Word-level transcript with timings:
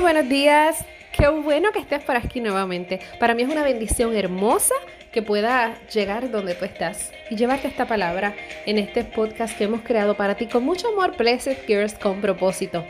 Muy 0.00 0.14
buenos 0.14 0.30
días. 0.30 0.82
Qué 1.12 1.28
bueno 1.28 1.72
que 1.72 1.78
estés 1.78 2.02
por 2.02 2.16
aquí 2.16 2.40
nuevamente. 2.40 3.00
Para 3.18 3.34
mí 3.34 3.42
es 3.42 3.50
una 3.50 3.62
bendición 3.62 4.16
hermosa 4.16 4.72
que 5.12 5.20
pueda 5.20 5.76
llegar 5.92 6.30
donde 6.30 6.54
tú 6.54 6.64
estás 6.64 7.12
y 7.28 7.36
llevarte 7.36 7.68
esta 7.68 7.86
palabra 7.86 8.34
en 8.64 8.78
este 8.78 9.04
podcast 9.04 9.58
que 9.58 9.64
hemos 9.64 9.82
creado 9.82 10.16
para 10.16 10.36
ti 10.36 10.46
con 10.46 10.64
mucho 10.64 10.88
amor, 10.88 11.18
Blessed 11.18 11.66
Girls 11.66 11.92
con 11.92 12.22
propósito. 12.22 12.82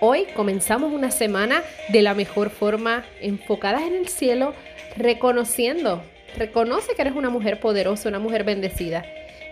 Hoy 0.00 0.26
comenzamos 0.36 0.92
una 0.92 1.10
semana 1.10 1.62
de 1.88 2.02
la 2.02 2.12
mejor 2.12 2.50
forma, 2.50 3.06
enfocadas 3.22 3.84
en 3.84 3.94
el 3.94 4.08
cielo, 4.08 4.52
reconociendo, 4.98 6.02
reconoce 6.36 6.94
que 6.94 7.00
eres 7.00 7.14
una 7.14 7.30
mujer 7.30 7.58
poderosa, 7.58 8.10
una 8.10 8.18
mujer 8.18 8.44
bendecida 8.44 9.02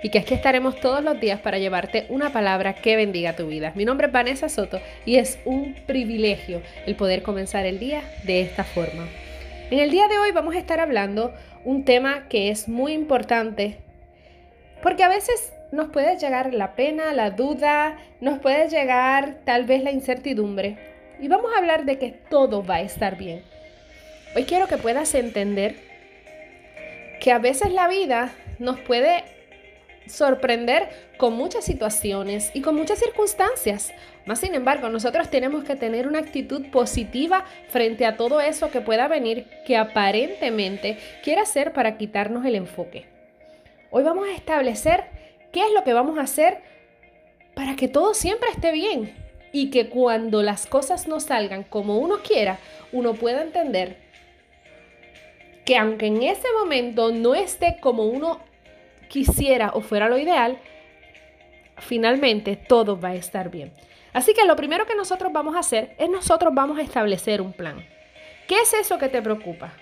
y 0.07 0.09
que 0.09 0.21
aquí 0.21 0.35
estaremos 0.35 0.79
todos 0.79 1.03
los 1.03 1.19
días 1.19 1.41
para 1.41 1.59
llevarte 1.59 2.07
una 2.11 2.31
palabra 2.31 2.75
que 2.75 2.95
bendiga 2.95 3.35
tu 3.35 3.49
vida. 3.49 3.73
Mi 3.75 3.85
nombre 3.85 4.07
es 4.07 4.13
Vanessa 4.13 4.49
Soto 4.49 4.81
y 5.05 5.17
es 5.17 5.41
un 5.45 5.75
privilegio 5.85 6.63
el 6.87 6.95
poder 6.95 7.25
comenzar 7.25 7.67
el 7.67 7.81
día 7.81 8.03
de 8.23 8.41
esta 8.41 8.63
forma. 8.63 9.09
En 9.69 9.81
el 9.81 9.91
día 9.91 10.07
de 10.07 10.17
hoy 10.19 10.31
vamos 10.31 10.55
a 10.55 10.61
estar 10.61 10.79
hablando 10.79 11.35
un 11.65 11.85
tema 11.85 12.29
que 12.29 12.51
es 12.51 12.69
muy 12.69 12.93
importante 12.93 13.79
porque 14.81 15.03
a 15.03 15.09
veces 15.09 15.53
nos 15.73 15.89
puede 15.89 16.17
llegar 16.17 16.55
la 16.55 16.77
pena, 16.77 17.13
la 17.13 17.31
duda, 17.31 17.99
nos 18.21 18.39
puede 18.39 18.69
llegar 18.69 19.41
tal 19.45 19.65
vez 19.65 19.83
la 19.83 19.91
incertidumbre 19.91 20.77
y 21.21 21.27
vamos 21.27 21.51
a 21.53 21.59
hablar 21.59 21.85
de 21.85 21.99
que 21.99 22.13
todo 22.13 22.65
va 22.65 22.77
a 22.77 22.83
estar 22.83 23.19
bien. 23.19 23.43
Hoy 24.37 24.45
quiero 24.45 24.69
que 24.69 24.77
puedas 24.77 25.13
entender 25.17 25.75
que 27.21 27.33
a 27.33 27.41
veces 27.41 27.73
la 27.73 27.89
vida 27.89 28.31
nos 28.61 28.79
puede 28.79 29.35
sorprender 30.09 30.89
con 31.17 31.35
muchas 31.35 31.65
situaciones 31.65 32.51
y 32.55 32.61
con 32.61 32.77
muchas 32.77 32.99
circunstancias. 32.99 33.93
Más 34.25 34.41
sin 34.41 34.55
embargo, 34.55 34.89
nosotros 34.89 35.31
tenemos 35.31 35.65
que 35.65 35.77
tener 35.77 36.07
una 36.07 36.19
actitud 36.19 36.67
positiva 36.71 37.45
frente 37.69 38.07
a 38.07 38.17
todo 38.17 38.41
eso 38.41 38.71
que 38.71 38.81
pueda 38.81 39.09
venir 39.09 39.47
que 39.67 39.77
aparentemente 39.77 40.99
quiera 41.23 41.43
hacer 41.43 41.73
para 41.73 41.97
quitarnos 41.97 42.45
el 42.45 42.55
enfoque. 42.55 43.07
Hoy 43.91 44.03
vamos 44.03 44.29
a 44.29 44.35
establecer 44.35 45.05
qué 45.53 45.61
es 45.61 45.73
lo 45.73 45.85
que 45.85 45.93
vamos 45.93 46.19
a 46.19 46.23
hacer 46.23 46.59
para 47.55 47.77
que 47.77 47.89
todo 47.89 48.15
siempre 48.15 48.51
esté 48.51 48.73
bien 48.73 49.15
y 49.53 49.71
que 49.71 49.89
cuando 49.89 50.43
las 50.43 50.67
cosas 50.67 51.09
no 51.09 51.21
salgan 51.21 51.63
como 51.63 51.99
uno 51.99 52.19
quiera, 52.23 52.59
uno 52.93 53.15
pueda 53.15 53.43
entender 53.43 53.97
que 55.65 55.77
aunque 55.77 56.07
en 56.07 56.23
ese 56.23 56.47
momento 56.61 57.11
no 57.13 57.35
esté 57.35 57.79
como 57.81 58.05
uno 58.05 58.41
quisiera 59.09 59.71
o 59.75 59.81
fuera 59.81 60.09
lo 60.09 60.19
ideal, 60.19 60.59
finalmente 61.79 62.57
todo 62.57 62.99
va 62.99 63.11
a 63.11 63.15
estar 63.15 63.51
bien. 63.51 63.73
Así 64.13 64.33
que 64.33 64.45
lo 64.45 64.57
primero 64.57 64.87
que 64.87 64.95
nosotros 64.95 65.33
vamos 65.33 65.57
a 65.57 65.61
hacer 65.61 65.95
es 65.99 66.09
nosotros 66.09 66.55
vamos 66.55 66.79
a 66.79 66.83
establecer 66.83 67.41
un 67.41 67.53
plan. 67.53 67.85
¿Qué 68.49 68.61
es 68.61 68.73
eso 68.73 68.99
que 68.99 69.09
te 69.09 69.21
preocupa? 69.21 69.73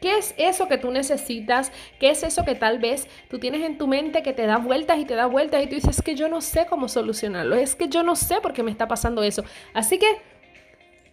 ¿Qué 0.00 0.18
es 0.18 0.34
eso 0.36 0.68
que 0.68 0.76
tú 0.76 0.90
necesitas? 0.90 1.72
¿Qué 1.98 2.10
es 2.10 2.22
eso 2.22 2.44
que 2.44 2.54
tal 2.54 2.78
vez 2.78 3.08
tú 3.30 3.38
tienes 3.38 3.62
en 3.62 3.78
tu 3.78 3.86
mente 3.86 4.22
que 4.22 4.32
te 4.32 4.46
da 4.46 4.58
vueltas 4.58 4.98
y 4.98 5.04
te 5.04 5.14
da 5.14 5.26
vueltas 5.26 5.62
y 5.62 5.68
tú 5.68 5.74
dices, 5.76 5.98
es 5.98 6.02
que 6.02 6.14
yo 6.14 6.28
no 6.28 6.40
sé 6.40 6.66
cómo 6.66 6.88
solucionarlo, 6.88 7.56
es 7.56 7.74
que 7.74 7.88
yo 7.88 8.02
no 8.02 8.14
sé 8.14 8.40
por 8.40 8.52
qué 8.52 8.62
me 8.62 8.70
está 8.70 8.88
pasando 8.88 9.22
eso? 9.22 9.44
Así 9.72 9.98
que 9.98 10.06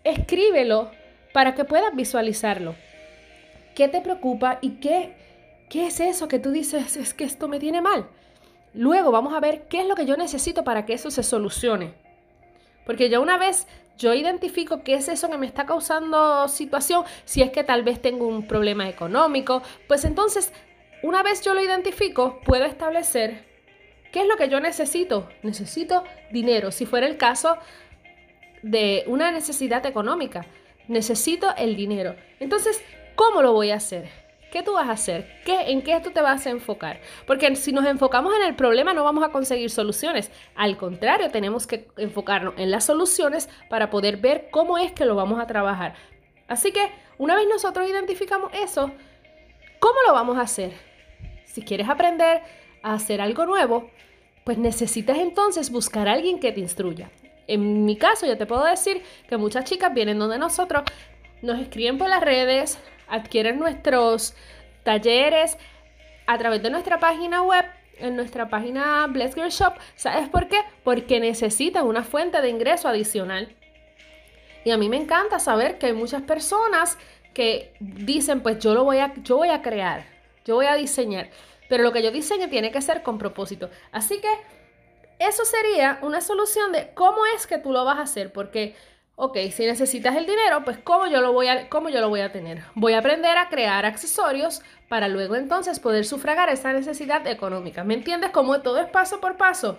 escríbelo 0.03 0.91
para 1.31 1.55
que 1.55 1.63
puedas 1.63 1.95
visualizarlo. 1.95 2.75
¿Qué 3.73 3.87
te 3.87 4.01
preocupa 4.01 4.59
y 4.61 4.71
qué 4.81 5.13
¿Qué 5.73 5.87
es 5.87 5.99
eso 5.99 6.27
que 6.27 6.37
tú 6.37 6.51
dices? 6.51 6.97
Es 6.97 7.15
que 7.15 7.23
esto 7.23 7.47
me 7.47 7.59
tiene 7.59 7.81
mal. 7.81 8.07
Luego 8.75 9.09
vamos 9.09 9.33
a 9.33 9.39
ver 9.39 9.67
qué 9.69 9.81
es 9.81 9.87
lo 9.87 9.95
que 9.95 10.05
yo 10.05 10.15
necesito 10.15 10.63
para 10.63 10.85
que 10.85 10.93
eso 10.93 11.09
se 11.09 11.23
solucione. 11.23 11.95
Porque 12.85 13.09
ya 13.09 13.19
una 13.19 13.39
vez 13.39 13.65
yo 13.97 14.13
identifico 14.13 14.83
qué 14.83 14.93
es 14.93 15.07
eso 15.07 15.31
que 15.31 15.37
me 15.39 15.47
está 15.47 15.65
causando 15.65 16.47
situación, 16.47 17.05
si 17.25 17.41
es 17.41 17.49
que 17.49 17.63
tal 17.63 17.81
vez 17.81 17.99
tengo 17.99 18.27
un 18.27 18.47
problema 18.47 18.87
económico, 18.87 19.63
pues 19.87 20.05
entonces, 20.05 20.53
una 21.01 21.23
vez 21.23 21.41
yo 21.41 21.55
lo 21.55 21.63
identifico, 21.63 22.39
puedo 22.45 22.65
establecer 22.65 23.43
qué 24.11 24.21
es 24.21 24.27
lo 24.27 24.37
que 24.37 24.49
yo 24.49 24.59
necesito. 24.59 25.27
Necesito 25.41 26.03
dinero, 26.31 26.69
si 26.71 26.85
fuera 26.85 27.07
el 27.07 27.17
caso 27.17 27.57
de 28.61 29.05
una 29.07 29.31
necesidad 29.31 29.83
económica. 29.87 30.45
Necesito 30.87 31.55
el 31.57 31.75
dinero. 31.75 32.15
Entonces, 32.39 32.79
¿cómo 33.15 33.41
lo 33.41 33.53
voy 33.53 33.71
a 33.71 33.77
hacer? 33.77 34.22
¿Qué 34.53 34.61
tú 34.61 34.73
vas 34.73 34.87
a 34.87 34.91
hacer? 34.91 35.41
¿Qué, 35.45 35.71
¿En 35.71 35.81
qué 35.81 35.99
tú 35.99 36.11
te 36.11 36.21
vas 36.21 36.45
a 36.45 36.51
enfocar? 36.51 37.01
Porque 37.25 37.55
si 37.55 37.71
nos 37.71 37.87
enfocamos 37.87 38.35
en 38.35 38.43
el 38.43 38.55
problema 38.55 38.93
no 38.93 39.03
vamos 39.03 39.23
a 39.23 39.29
conseguir 39.29 39.71
soluciones. 39.71 40.29
Al 40.53 40.77
contrario, 40.77 41.31
tenemos 41.31 41.65
que 41.65 41.87
enfocarnos 41.97 42.53
en 42.57 42.69
las 42.69 42.85
soluciones 42.85 43.49
para 43.67 43.89
poder 43.89 44.17
ver 44.17 44.49
cómo 44.51 44.77
es 44.77 44.91
que 44.91 45.05
lo 45.05 45.15
vamos 45.15 45.39
a 45.39 45.47
trabajar. 45.47 45.95
Así 46.47 46.71
que 46.71 46.91
una 47.17 47.35
vez 47.35 47.47
nosotros 47.49 47.89
identificamos 47.89 48.51
eso, 48.53 48.91
¿cómo 49.79 49.95
lo 50.05 50.13
vamos 50.13 50.37
a 50.37 50.41
hacer? 50.41 50.73
Si 51.45 51.63
quieres 51.63 51.89
aprender 51.89 52.43
a 52.83 52.93
hacer 52.93 53.21
algo 53.21 53.47
nuevo, 53.47 53.89
pues 54.43 54.59
necesitas 54.59 55.17
entonces 55.17 55.71
buscar 55.71 56.07
a 56.07 56.13
alguien 56.13 56.39
que 56.39 56.51
te 56.51 56.59
instruya. 56.59 57.09
En 57.47 57.85
mi 57.85 57.97
caso, 57.97 58.27
yo 58.27 58.37
te 58.37 58.45
puedo 58.45 58.65
decir 58.65 59.01
que 59.27 59.35
muchas 59.35 59.65
chicas 59.65 59.91
vienen 59.95 60.19
donde 60.19 60.37
nosotros, 60.37 60.83
nos 61.41 61.59
escriben 61.59 61.97
por 61.97 62.07
las 62.07 62.21
redes, 62.21 62.77
adquieren 63.13 63.59
nuestros 63.59 64.33
talleres 64.83 65.57
a 66.25 66.37
través 66.39 66.63
de 66.63 66.71
nuestra 66.71 66.99
página 66.99 67.43
web, 67.43 67.63
en 67.99 68.15
nuestra 68.15 68.49
página 68.49 69.05
Bless 69.07 69.35
Girl 69.35 69.51
Shop. 69.51 69.75
¿Sabes 69.95 70.27
por 70.29 70.47
qué? 70.47 70.57
Porque 70.83 71.19
necesitan 71.19 71.85
una 71.85 72.03
fuente 72.03 72.41
de 72.41 72.49
ingreso 72.49 72.87
adicional. 72.87 73.55
Y 74.65 74.71
a 74.71 74.77
mí 74.77 74.89
me 74.89 74.97
encanta 74.97 75.37
saber 75.37 75.77
que 75.77 75.87
hay 75.87 75.93
muchas 75.93 76.23
personas 76.23 76.97
que 77.35 77.73
dicen, 77.79 78.41
pues 78.41 78.57
yo 78.57 78.73
lo 78.73 78.83
voy 78.83 78.97
a, 78.97 79.13
yo 79.21 79.37
voy 79.37 79.49
a 79.49 79.61
crear, 79.61 80.05
yo 80.43 80.55
voy 80.55 80.65
a 80.65 80.73
diseñar. 80.73 81.29
Pero 81.69 81.83
lo 81.83 81.91
que 81.91 82.01
yo 82.01 82.09
diseñe 82.09 82.47
tiene 82.47 82.71
que 82.71 82.81
ser 82.81 83.03
con 83.03 83.19
propósito. 83.19 83.69
Así 83.91 84.19
que 84.21 84.29
eso 85.19 85.45
sería 85.45 85.99
una 86.01 86.19
solución 86.19 86.71
de 86.71 86.89
cómo 86.95 87.27
es 87.35 87.45
que 87.45 87.59
tú 87.59 87.71
lo 87.71 87.85
vas 87.85 87.99
a 87.99 88.03
hacer. 88.03 88.33
Porque 88.33 88.75
Ok, 89.15 89.37
si 89.51 89.67
necesitas 89.67 90.15
el 90.15 90.25
dinero, 90.25 90.63
pues 90.63 90.79
¿cómo 90.79 91.05
yo, 91.05 91.21
lo 91.21 91.33
voy 91.33 91.47
a, 91.47 91.69
¿cómo 91.69 91.89
yo 91.89 92.01
lo 92.01 92.09
voy 92.09 92.21
a 92.21 92.31
tener? 92.31 92.63
Voy 92.73 92.93
a 92.93 92.99
aprender 92.99 93.37
a 93.37 93.47
crear 93.47 93.85
accesorios 93.85 94.63
para 94.89 95.07
luego 95.07 95.35
entonces 95.35 95.79
poder 95.79 96.03
sufragar 96.03 96.49
esa 96.49 96.73
necesidad 96.73 97.27
económica. 97.27 97.83
¿Me 97.83 97.93
entiendes? 97.93 98.31
Como 98.31 98.61
todo 98.61 98.79
es 98.79 98.89
paso 98.89 99.19
por 99.21 99.37
paso. 99.37 99.77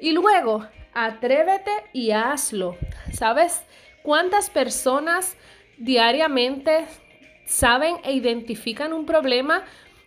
Y 0.00 0.10
luego, 0.10 0.66
atrévete 0.94 1.70
y 1.92 2.10
hazlo. 2.10 2.76
¿Sabes 3.12 3.62
cuántas 4.02 4.50
personas 4.50 5.36
diariamente 5.78 6.86
saben 7.46 7.98
e 8.02 8.14
identifican 8.14 8.92
un 8.92 9.06
problema 9.06 9.62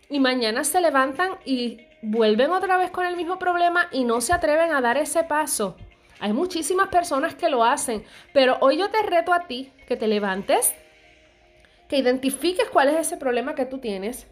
y 0.10 0.20
mañana 0.20 0.66
se 0.66 0.82
levantan 0.82 1.38
y 1.46 1.80
vuelven 2.02 2.52
otra 2.52 2.78
vez 2.78 2.92
con 2.92 3.06
el 3.06 3.16
mismo 3.16 3.40
problema 3.40 3.88
y 3.94 4.04
no 4.04 4.20
se 4.20 4.34
atreven 4.34 4.74
a 4.74 4.82
dar 4.82 4.98
ese 4.98 5.24
paso? 5.24 5.78
Hay 6.20 6.34
muchísimas 6.34 6.88
personas 6.88 7.36
que 7.36 7.50
lo 7.50 7.64
hacen, 7.64 8.04
pero 8.34 8.58
hoy 8.62 8.78
yo 8.78 8.90
te 8.90 9.04
reto 9.04 9.34
a 9.34 9.48
ti 9.48 9.72
que 9.88 9.96
te 9.96 10.08
levantes, 10.08 10.74
que 11.88 11.98
identifiques 11.98 12.70
cuál 12.70 12.90
es 12.90 12.96
ese 12.96 13.18
problema 13.18 13.56
que 13.56 13.66
tú 13.66 13.78
tienes, 13.78 14.28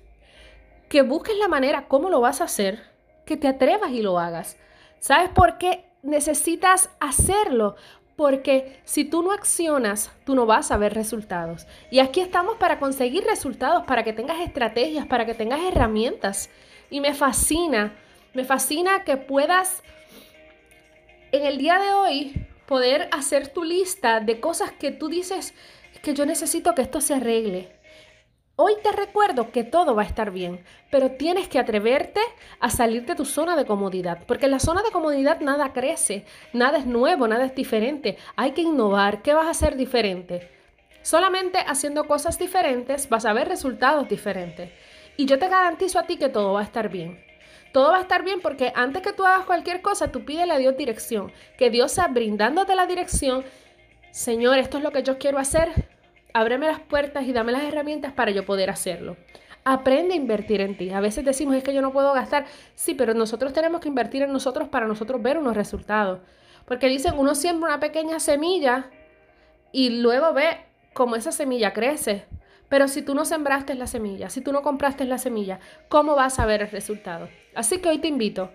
que 0.89 1.03
busques 1.03 1.37
la 1.37 1.47
manera 1.47 1.87
cómo 1.87 2.09
lo 2.09 2.21
vas 2.21 2.41
a 2.41 2.45
hacer, 2.45 2.83
que 3.25 3.37
te 3.37 3.47
atrevas 3.47 3.91
y 3.91 4.01
lo 4.01 4.19
hagas. 4.19 4.57
¿Sabes 4.99 5.29
por 5.29 5.57
qué 5.57 5.85
necesitas 6.01 6.89
hacerlo? 6.99 7.75
Porque 8.15 8.79
si 8.85 9.03
tú 9.03 9.21
no 9.21 9.31
accionas, 9.31 10.11
tú 10.25 10.35
no 10.35 10.45
vas 10.45 10.71
a 10.71 10.77
ver 10.77 10.93
resultados. 10.93 11.67
Y 11.91 11.99
aquí 11.99 12.21
estamos 12.21 12.55
para 12.57 12.79
conseguir 12.79 13.25
resultados, 13.25 13.83
para 13.83 14.03
que 14.03 14.13
tengas 14.13 14.39
estrategias, 14.39 15.05
para 15.05 15.25
que 15.25 15.33
tengas 15.33 15.61
herramientas. 15.61 16.49
Y 16.89 17.01
me 17.01 17.13
fascina, 17.13 17.93
me 18.33 18.45
fascina 18.45 19.03
que 19.03 19.17
puedas 19.17 19.83
en 21.31 21.45
el 21.45 21.57
día 21.57 21.79
de 21.79 21.93
hoy 21.93 22.47
poder 22.65 23.09
hacer 23.11 23.47
tu 23.47 23.63
lista 23.63 24.19
de 24.19 24.39
cosas 24.39 24.71
que 24.71 24.91
tú 24.91 25.07
dices 25.07 25.53
que 26.01 26.13
yo 26.13 26.25
necesito 26.25 26.75
que 26.75 26.81
esto 26.81 27.01
se 27.01 27.15
arregle. 27.15 27.71
Hoy 28.57 28.73
te 28.81 28.91
recuerdo 28.91 29.51
que 29.51 29.63
todo 29.65 29.95
va 29.95 30.03
a 30.03 30.05
estar 30.05 30.31
bien, 30.31 30.63
pero 30.89 31.11
tienes 31.11 31.49
que 31.49 31.59
atreverte 31.59 32.21
a 32.59 32.69
salir 32.69 33.05
de 33.05 33.15
tu 33.15 33.25
zona 33.25 33.57
de 33.57 33.65
comodidad, 33.65 34.23
porque 34.25 34.45
en 34.45 34.51
la 34.51 34.59
zona 34.59 34.81
de 34.81 34.91
comodidad 34.91 35.41
nada 35.41 35.73
crece, 35.73 36.25
nada 36.53 36.77
es 36.77 36.85
nuevo, 36.85 37.27
nada 37.27 37.45
es 37.45 37.55
diferente. 37.55 38.17
Hay 38.37 38.51
que 38.51 38.61
innovar. 38.61 39.21
¿Qué 39.21 39.33
vas 39.33 39.47
a 39.47 39.51
hacer 39.51 39.75
diferente? 39.75 40.49
Solamente 41.01 41.59
haciendo 41.67 42.05
cosas 42.05 42.39
diferentes 42.39 43.09
vas 43.09 43.25
a 43.25 43.33
ver 43.33 43.49
resultados 43.49 44.07
diferentes. 44.07 44.71
Y 45.17 45.25
yo 45.25 45.37
te 45.37 45.49
garantizo 45.49 45.99
a 45.99 46.03
ti 46.03 46.17
que 46.17 46.29
todo 46.29 46.53
va 46.53 46.61
a 46.61 46.65
estar 46.65 46.87
bien 46.89 47.19
todo 47.75 47.91
va 47.91 47.97
a 47.97 48.01
estar 48.03 48.23
bien 48.23 48.39
porque 48.39 48.71
antes 48.73 49.01
que 49.01 49.11
tú 49.11 49.25
hagas 49.25 49.45
cualquier 49.45 49.81
cosa, 49.81 50.09
tú 50.09 50.23
pídele 50.23 50.53
a 50.53 50.57
Dios 50.57 50.77
dirección. 50.77 51.33
Que 51.57 51.69
Dios 51.69 51.91
sea 51.91 52.07
brindándote 52.07 52.73
la 52.73 52.87
dirección. 52.87 53.43
Señor, 54.11 54.59
esto 54.59 54.77
es 54.77 54.83
lo 54.85 54.91
que 54.91 55.03
yo 55.03 55.17
quiero 55.17 55.39
hacer. 55.39 55.89
Ábreme 56.33 56.67
las 56.67 56.79
puertas 56.79 57.25
y 57.25 57.33
dame 57.33 57.51
las 57.51 57.63
herramientas 57.63 58.13
para 58.13 58.31
yo 58.31 58.45
poder 58.45 58.69
hacerlo. 58.69 59.17
Aprende 59.65 60.13
a 60.13 60.15
invertir 60.15 60.61
en 60.61 60.77
ti. 60.77 60.91
A 60.91 61.01
veces 61.01 61.25
decimos, 61.25 61.53
es 61.53 61.65
que 61.65 61.73
yo 61.73 61.81
no 61.81 61.91
puedo 61.91 62.13
gastar. 62.13 62.45
Sí, 62.75 62.93
pero 62.93 63.13
nosotros 63.13 63.51
tenemos 63.51 63.81
que 63.81 63.89
invertir 63.89 64.21
en 64.21 64.31
nosotros 64.31 64.69
para 64.69 64.87
nosotros 64.87 65.21
ver 65.21 65.37
unos 65.37 65.57
resultados. 65.57 66.21
Porque 66.63 66.87
dicen, 66.87 67.15
uno 67.17 67.35
siembra 67.35 67.71
una 67.71 67.81
pequeña 67.81 68.21
semilla 68.21 68.89
y 69.73 69.99
luego 69.99 70.31
ve 70.31 70.59
cómo 70.93 71.17
esa 71.17 71.33
semilla 71.33 71.73
crece. 71.73 72.23
Pero 72.69 72.87
si 72.87 73.01
tú 73.01 73.13
no 73.13 73.25
sembraste 73.25 73.75
la 73.75 73.87
semilla, 73.87 74.29
si 74.29 74.41
tú 74.41 74.51
no 74.51 74.61
compraste 74.61 75.05
la 75.05 75.17
semilla, 75.17 75.59
¿cómo 75.87 76.15
vas 76.15 76.39
a 76.39 76.45
ver 76.45 76.61
el 76.61 76.71
resultado? 76.71 77.29
Así 77.53 77.79
que 77.79 77.89
hoy 77.89 77.99
te 77.99 78.07
invito 78.07 78.51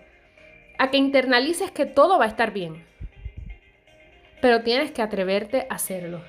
a 0.77 0.91
que 0.91 0.97
internalices 0.97 1.71
que 1.71 1.85
todo 1.85 2.19
va 2.19 2.25
a 2.25 2.29
estar 2.29 2.51
bien. 2.51 2.85
Pero 4.41 4.63
tienes 4.63 4.91
que 4.91 5.01
atreverte 5.01 5.67
a 5.69 5.75
hacerlo. 5.75 6.23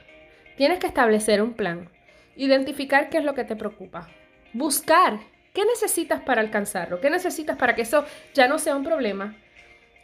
Tienes 0.57 0.79
que 0.79 0.87
establecer 0.87 1.43
un 1.43 1.55
plan. 1.55 1.89
Identificar 2.37 3.09
qué 3.09 3.19
es 3.19 3.25
lo 3.25 3.35
que 3.35 3.45
te 3.45 3.57
preocupa. 3.57 4.09
Buscar 4.53 5.21
qué 5.55 5.65
necesitas 5.65 6.21
para 6.21 6.41
alcanzarlo. 6.41 7.01
¿Qué 7.01 7.11
necesitas 7.11 7.57
para 7.57 7.75
que 7.75 7.83
eso 7.83 8.05
ya 8.35 8.49
no 8.49 8.59
sea 8.59 8.77
un 8.77 8.85
problema? 8.85 9.37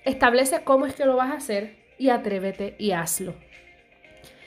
Establece 0.05 0.63
cómo 0.65 0.87
es 0.87 0.95
que 0.95 1.05
lo 1.05 1.17
vas 1.17 1.31
a 1.31 1.37
hacer 1.37 1.77
y 1.99 2.09
atrévete 2.09 2.75
y 2.79 2.93
hazlo. 2.93 3.35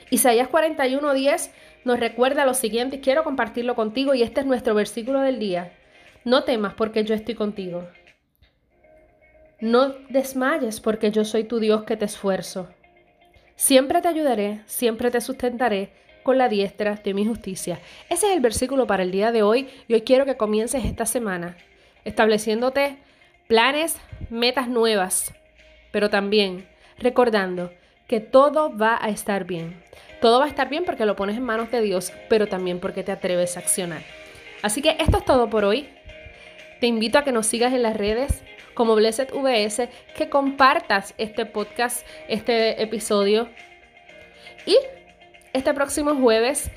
Isaías 0.10 0.50
41:10 0.50 1.52
nos 1.84 2.00
recuerda 2.00 2.46
lo 2.46 2.54
siguiente 2.54 2.98
y 2.98 3.02
quiero 3.02 3.24
compartirlo 3.24 3.76
contigo 3.76 4.14
y 4.14 4.22
este 4.22 4.42
es 4.42 4.46
nuestro 4.46 4.76
versículo 4.76 5.20
del 5.22 5.40
día. 5.40 5.74
No 6.24 6.44
temas 6.44 6.74
porque 6.76 7.04
yo 7.04 7.16
estoy 7.16 7.36
contigo. 7.36 7.88
No 9.60 9.96
desmayes 10.10 10.80
porque 10.80 11.12
yo 11.12 11.26
soy 11.26 11.44
tu 11.44 11.60
Dios 11.60 11.84
que 11.84 11.98
te 11.98 12.06
esfuerzo. 12.06 12.70
Siempre 13.56 14.02
te 14.02 14.08
ayudaré, 14.08 14.62
siempre 14.66 15.12
te 15.12 15.22
sustentaré 15.22 15.92
con 16.24 16.38
la 16.38 16.50
diestra 16.50 16.96
de 16.96 17.14
mi 17.14 17.26
justicia. 17.26 17.80
Ese 18.10 18.28
es 18.28 18.34
el 18.34 18.42
versículo 18.42 18.88
para 18.88 19.04
el 19.04 19.12
día 19.12 19.32
de 19.32 19.44
hoy 19.44 19.70
y 19.88 19.94
hoy 19.94 20.02
quiero 20.02 20.26
que 20.26 20.38
comiences 20.38 20.86
esta 20.86 21.06
semana 21.06 21.58
estableciéndote 22.06 22.98
planes, 23.48 23.98
metas 24.30 24.68
nuevas, 24.68 25.34
pero 25.92 26.10
también 26.10 26.68
recordando 26.98 27.72
que 28.12 28.20
todo 28.20 28.78
va 28.78 29.00
a 29.02 29.08
estar 29.08 29.46
bien. 29.46 29.82
Todo 30.20 30.40
va 30.40 30.46
a 30.46 30.50
estar 30.50 30.68
bien 30.68 30.84
porque 30.84 31.06
lo 31.06 31.16
pones 31.16 31.38
en 31.38 31.44
manos 31.44 31.72
de 31.72 31.80
Dios, 31.80 32.12
pero 32.28 32.46
también 32.46 32.82
porque 32.82 33.04
te 33.04 33.14
atreves 33.14 33.56
a 33.56 33.62
accionar. 33.62 34.02
Así 34.62 34.82
que 34.82 34.98
esto 35.00 35.20
es 35.20 35.24
todo 35.24 35.50
por 35.50 35.64
hoy. 35.64 35.88
Te 36.82 36.88
invito 36.88 37.18
a 37.18 37.24
que 37.24 37.32
nos 37.32 37.48
sigas 37.48 37.72
en 37.72 37.84
las 37.84 37.96
redes 37.96 38.44
como 38.74 38.96
Blessed 38.96 39.30
VS, 39.32 39.88
que 40.14 40.28
compartas 40.28 41.14
este 41.18 41.46
podcast, 41.46 42.06
este 42.28 42.84
episodio. 42.84 43.48
Y 44.66 44.76
este 45.54 45.74
próximo 45.74 46.14
jueves 46.14 46.70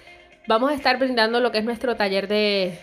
vamos 0.46 0.70
a 0.70 0.74
estar 0.74 1.00
brindando 1.00 1.40
lo 1.40 1.50
que 1.50 1.58
es 1.58 1.64
nuestro 1.64 1.96
taller 1.96 2.28
de 2.28 2.78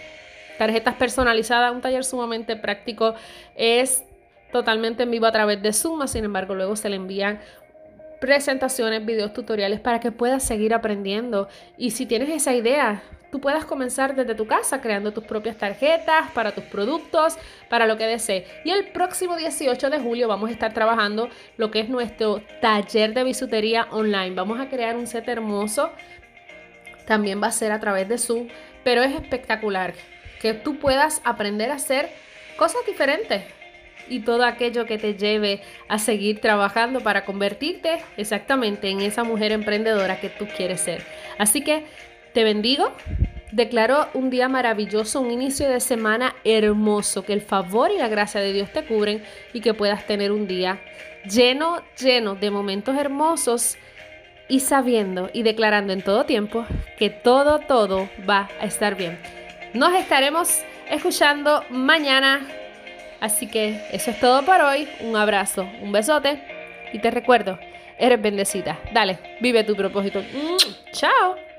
tarjetas 0.57 0.95
personalizadas, 0.95 1.71
un 1.71 1.79
taller 1.79 2.03
sumamente 2.03 2.57
práctico. 2.57 3.15
Es 3.55 4.03
totalmente 4.51 5.03
en 5.03 5.11
vivo 5.11 5.25
a 5.25 5.31
través 5.31 5.61
de 5.61 5.71
Zoom, 5.71 6.05
sin 6.07 6.25
embargo 6.25 6.53
luego 6.53 6.75
se 6.75 6.89
le 6.89 6.97
envían 6.97 7.39
presentaciones, 8.21 9.03
videos, 9.03 9.33
tutoriales 9.33 9.79
para 9.79 9.99
que 9.99 10.11
puedas 10.11 10.43
seguir 10.43 10.75
aprendiendo. 10.75 11.49
Y 11.75 11.91
si 11.91 12.05
tienes 12.05 12.29
esa 12.29 12.53
idea, 12.53 13.01
tú 13.31 13.41
puedas 13.41 13.65
comenzar 13.65 14.15
desde 14.15 14.35
tu 14.35 14.45
casa 14.45 14.79
creando 14.79 15.11
tus 15.11 15.23
propias 15.23 15.57
tarjetas 15.57 16.29
para 16.31 16.51
tus 16.53 16.63
productos, 16.65 17.35
para 17.67 17.87
lo 17.87 17.97
que 17.97 18.05
desees. 18.05 18.47
Y 18.63 18.69
el 18.69 18.89
próximo 18.89 19.35
18 19.35 19.89
de 19.89 19.99
julio 19.99 20.27
vamos 20.27 20.51
a 20.51 20.53
estar 20.53 20.71
trabajando 20.71 21.29
lo 21.57 21.71
que 21.71 21.79
es 21.79 21.89
nuestro 21.89 22.43
taller 22.61 23.15
de 23.15 23.23
bisutería 23.23 23.87
online. 23.89 24.35
Vamos 24.35 24.59
a 24.59 24.69
crear 24.69 24.95
un 24.95 25.07
set 25.07 25.27
hermoso. 25.27 25.89
También 27.07 27.41
va 27.41 27.47
a 27.47 27.51
ser 27.51 27.71
a 27.71 27.79
través 27.79 28.07
de 28.07 28.19
Zoom, 28.19 28.49
pero 28.83 29.01
es 29.01 29.15
espectacular 29.15 29.95
que 30.39 30.53
tú 30.53 30.77
puedas 30.77 31.21
aprender 31.23 31.71
a 31.71 31.75
hacer 31.75 32.11
cosas 32.55 32.85
diferentes 32.85 33.41
y 34.09 34.21
todo 34.21 34.43
aquello 34.45 34.85
que 34.85 34.97
te 34.97 35.15
lleve 35.15 35.61
a 35.87 35.99
seguir 35.99 36.39
trabajando 36.41 37.01
para 37.01 37.25
convertirte 37.25 37.99
exactamente 38.17 38.89
en 38.89 39.01
esa 39.01 39.23
mujer 39.23 39.51
emprendedora 39.51 40.19
que 40.19 40.29
tú 40.29 40.47
quieres 40.55 40.81
ser. 40.81 41.03
Así 41.37 41.61
que 41.63 41.85
te 42.33 42.43
bendigo. 42.43 42.93
Declaro 43.51 44.07
un 44.13 44.29
día 44.29 44.47
maravilloso, 44.47 45.19
un 45.19 45.29
inicio 45.29 45.67
de 45.69 45.81
semana 45.81 46.35
hermoso, 46.45 47.25
que 47.25 47.33
el 47.33 47.41
favor 47.41 47.91
y 47.91 47.97
la 47.97 48.07
gracia 48.07 48.39
de 48.39 48.53
Dios 48.53 48.71
te 48.71 48.85
cubren 48.85 49.21
y 49.53 49.59
que 49.59 49.73
puedas 49.73 50.07
tener 50.07 50.31
un 50.31 50.47
día 50.47 50.79
lleno, 51.29 51.81
lleno 51.99 52.35
de 52.35 52.49
momentos 52.49 52.95
hermosos 52.95 53.77
y 54.47 54.61
sabiendo 54.61 55.29
y 55.33 55.43
declarando 55.43 55.91
en 55.91 56.01
todo 56.01 56.25
tiempo 56.25 56.65
que 56.97 57.09
todo, 57.09 57.59
todo 57.59 58.09
va 58.29 58.49
a 58.59 58.65
estar 58.65 58.95
bien. 58.95 59.19
Nos 59.73 59.93
estaremos 59.93 60.61
escuchando 60.89 61.63
mañana 61.69 62.45
Así 63.21 63.47
que 63.47 63.79
eso 63.91 64.11
es 64.11 64.19
todo 64.19 64.43
por 64.43 64.59
hoy. 64.59 64.89
Un 64.99 65.15
abrazo, 65.15 65.69
un 65.81 65.91
besote 65.91 66.41
y 66.91 66.99
te 66.99 67.11
recuerdo, 67.11 67.57
eres 67.97 68.21
bendecida. 68.21 68.79
Dale, 68.93 69.19
vive 69.39 69.63
tu 69.63 69.75
propósito. 69.75 70.21
¡Chao! 70.91 71.50